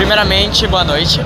[0.00, 1.20] primeiramente, boa noite.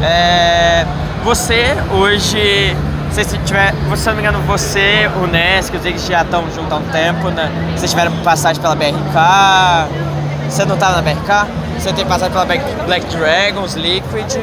[0.00, 0.86] É,
[1.24, 2.76] você hoje,
[3.10, 6.76] se tiver, se não me engano, você, o Nesk, os Ziggs já estão juntos há
[6.76, 7.50] um tempo, né?
[7.76, 9.88] Vocês tiveram passagem pela BRK,
[10.48, 11.48] você não estava na BRK?
[11.76, 14.36] Você tem passagem pela Black Dragons, Liquid.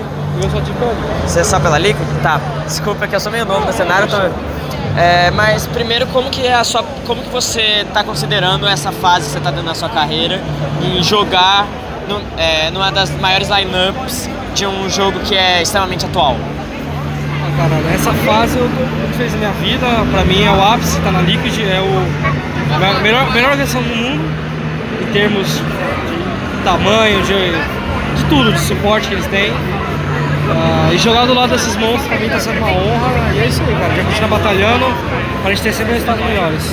[0.44, 0.78] Eu só tive
[1.26, 2.08] Você é só pela Liquid?
[2.22, 2.42] Tá.
[2.66, 4.18] Desculpa que eu sou meio novo no cenário, tô...
[5.00, 9.28] É, mas primeiro, como que é a sua, como que você está considerando essa fase
[9.28, 10.42] que você está dando na sua carreira
[10.84, 11.68] em jogar
[12.08, 16.36] no, é, numa das maiores lineups de um jogo que é extremamente atual?
[17.44, 19.88] Ah, cara, nessa fase eu tô muito feliz na minha vida.
[20.12, 23.96] Pra mim é o ápice, tá na Liquid, é o a melhor, melhor organização do
[23.96, 24.22] mundo
[25.02, 27.52] em termos de tamanho, de,
[28.16, 29.52] de tudo, de suporte que eles têm.
[29.52, 33.34] Uh, e jogar do lado desses monstros pra mim tá sendo uma honra.
[33.36, 33.94] E é isso aí, cara.
[33.96, 34.86] Já continuar batalhando
[35.42, 36.64] pra gente ter sempre resultados melhores.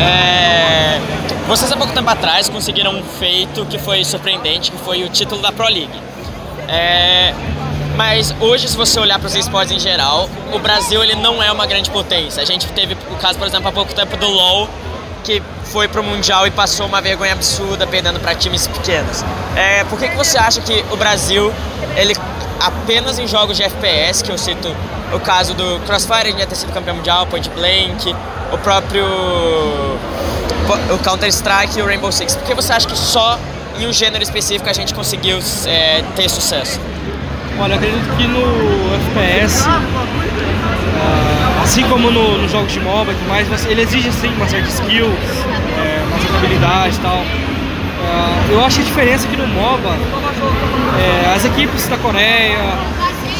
[0.00, 1.00] É...
[1.46, 5.42] Vocês há pouco tempo atrás conseguiram um feito que foi surpreendente, que foi o título
[5.42, 5.92] da Pro League.
[6.68, 7.34] É...
[7.96, 11.52] Mas hoje, se você olhar para os esportes em geral, o Brasil ele não é
[11.52, 12.42] uma grande potência.
[12.42, 14.68] A gente teve o caso, por exemplo, há pouco tempo do LoL,
[15.22, 19.22] que foi pro Mundial e passou uma vergonha absurda perdendo para times pequenos.
[19.54, 21.52] É, por que, que você acha que o Brasil
[21.94, 22.16] ele
[22.58, 24.74] apenas em jogos de FPS, que eu cito
[25.12, 28.16] o caso do Crossfire, ele já ter sido campeão mundial, Point Blank,
[28.52, 29.04] o próprio
[30.92, 32.34] o Counter-Strike e o Rainbow Six.
[32.36, 33.38] Por que você acha que só
[33.78, 36.80] em um gênero específico a gente conseguiu é, ter sucesso?
[37.58, 38.42] Olha, acredito que no
[39.12, 44.28] FPS, ah, assim como nos no jogos de MOBA e tudo mais, ele exige sim
[44.28, 47.18] uma certa skill, é, uma certa habilidade e tal.
[47.18, 49.90] Uh, eu acho a diferença que no MOBA,
[50.98, 52.58] é, as equipes da Coreia,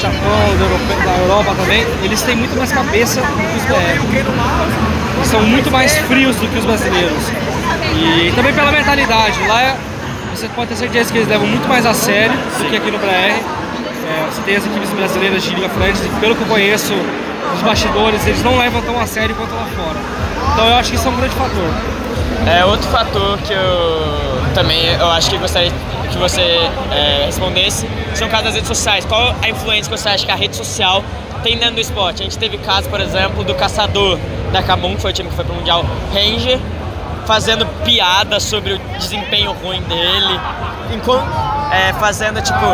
[0.04, 5.24] Japão, da Europa, da Europa, também, eles têm muito mais cabeça do que os BR.
[5.24, 7.32] São muito mais frios do que os brasileiros.
[7.96, 9.40] E também pela mentalidade.
[9.48, 9.76] Lá é,
[10.34, 12.98] você pode ter certeza que eles levam muito mais a sério do que aqui no
[12.98, 13.06] BR.
[13.06, 16.92] É, você tem as equipes brasileiras de Liga Frente, pelo que eu conheço,
[17.54, 19.98] os bastidores, eles não levam tão a sério quanto lá fora.
[20.52, 21.70] Então eu acho que isso é um grande fator.
[22.46, 25.72] É outro fator que eu também eu acho que gostaria
[26.14, 26.58] que você
[26.92, 29.04] é, respondesse são casos das redes sociais.
[29.04, 31.02] Qual a influência que você acha que a rede social
[31.42, 32.22] tem dentro do esporte?
[32.22, 34.18] A gente teve caso, por exemplo, do caçador
[34.52, 36.60] da Kabum, que foi o time que foi pro Mundial Ranger,
[37.26, 40.40] fazendo piada sobre o desempenho ruim dele,
[40.92, 41.26] enquanto,
[41.72, 42.64] é, fazendo tipo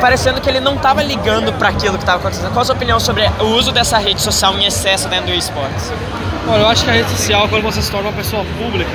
[0.00, 2.50] parecendo que ele não estava ligando para aquilo que estava acontecendo.
[2.52, 5.92] Qual a sua opinião sobre o uso dessa rede social em excesso dentro do esportes?
[6.48, 8.90] Olha, eu acho que a rede social, quando você se torna uma pessoa pública,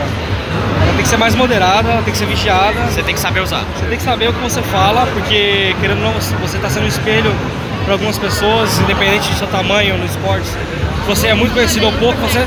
[0.81, 2.73] ela tem que ser mais moderada, ela tem que ser vigiada.
[2.91, 3.63] Você tem que saber usar.
[3.75, 6.83] Você tem que saber o que você fala, porque querendo ou não, você está sendo
[6.83, 7.33] um espelho
[7.87, 10.45] para algumas pessoas, independente do seu tamanho no esporte.
[10.45, 12.45] Se você é muito conhecido ou pouco, você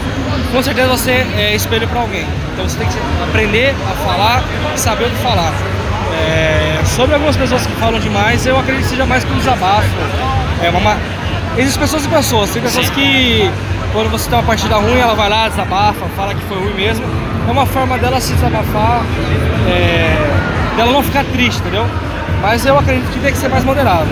[0.53, 2.27] com certeza você é espelho para alguém.
[2.53, 5.51] Então você tem que aprender a falar e saber o que falar.
[6.29, 9.89] É, sobre algumas pessoas que falam demais, eu acredito que seja mais que um desabafo.
[10.63, 10.99] É uma,
[11.57, 12.51] existem pessoas e pessoas.
[12.51, 12.93] Tem pessoas Sim.
[12.93, 13.51] que
[13.95, 17.07] quando você tem uma partida ruim, ela vai lá, desabafa, fala que foi ruim mesmo.
[17.49, 19.03] É uma forma dela se desabafar,
[19.67, 21.87] é, dela não ficar triste, entendeu?
[22.43, 24.11] Mas eu acredito que tem que ser mais moderado.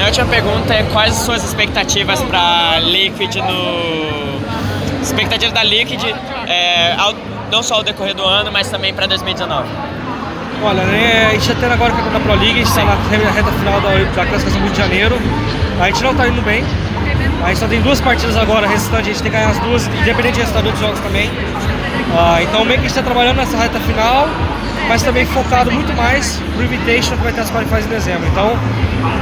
[0.00, 4.40] Minha última pergunta é quais as suas expectativas para Liquid no.
[5.02, 6.02] Expectativas da Liquid,
[6.46, 7.12] é, ao,
[7.52, 9.68] não só ao decorrer do ano, mas também para 2019.
[10.62, 12.94] Olha, né, a gente está tendo agora da Pro League, a gente está na
[13.30, 15.18] reta final da, da classificação do Rio de Janeiro.
[15.78, 16.64] A gente não está indo bem,
[17.44, 19.86] a gente só tem duas partidas agora restantes, a gente tem que ganhar as duas,
[19.86, 21.28] independente do resultado dos jogos também.
[21.28, 24.30] Uh, então meio que a gente está trabalhando nessa reta final,
[24.90, 28.26] mas também focado muito mais pro Invitation que vai ter as qualificações em dezembro.
[28.26, 28.58] Então,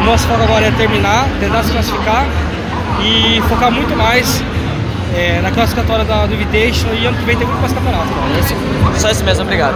[0.02, 2.26] nosso foco agora é terminar, tentar se classificar
[3.02, 4.42] e focar muito mais
[5.14, 8.08] é, na classificatória da, do Invitation e ano que vem tem muito mais campeonato.
[8.96, 9.74] Só isso mesmo, obrigado.